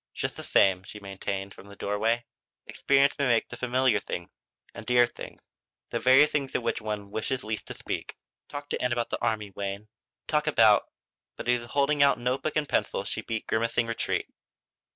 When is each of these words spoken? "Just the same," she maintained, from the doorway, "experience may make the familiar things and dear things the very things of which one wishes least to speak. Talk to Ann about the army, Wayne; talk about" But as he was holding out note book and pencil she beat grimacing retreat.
"Just 0.15 0.35
the 0.35 0.41
same," 0.41 0.81
she 0.81 0.99
maintained, 0.99 1.53
from 1.53 1.67
the 1.67 1.75
doorway, 1.75 2.25
"experience 2.65 3.19
may 3.19 3.27
make 3.27 3.47
the 3.49 3.55
familiar 3.55 3.99
things 3.99 4.31
and 4.73 4.83
dear 4.83 5.05
things 5.05 5.39
the 5.91 5.99
very 5.99 6.25
things 6.25 6.55
of 6.55 6.63
which 6.63 6.81
one 6.81 7.11
wishes 7.11 7.43
least 7.43 7.67
to 7.67 7.75
speak. 7.75 8.15
Talk 8.49 8.67
to 8.69 8.81
Ann 8.81 8.93
about 8.93 9.11
the 9.11 9.21
army, 9.21 9.51
Wayne; 9.51 9.89
talk 10.25 10.47
about" 10.47 10.87
But 11.35 11.47
as 11.47 11.51
he 11.51 11.59
was 11.61 11.71
holding 11.73 12.01
out 12.01 12.17
note 12.17 12.41
book 12.41 12.55
and 12.55 12.67
pencil 12.67 13.03
she 13.03 13.21
beat 13.21 13.45
grimacing 13.45 13.85
retreat. 13.85 14.25